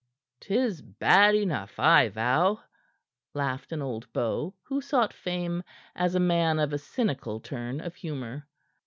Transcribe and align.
"'Tis 0.39 0.81
bad 0.81 1.35
enough, 1.35 1.77
I 1.79 2.09
vow," 2.09 2.61
laughed 3.35 3.71
an 3.71 3.83
old 3.83 4.11
beau, 4.13 4.55
who 4.63 4.81
sought 4.81 5.13
fame 5.13 5.61
as 5.95 6.15
a 6.15 6.19
man 6.19 6.57
of 6.57 6.73
a 6.73 6.79
cynical 6.79 7.39
turn 7.39 7.79
of 7.79 7.93
humor. 7.93 8.47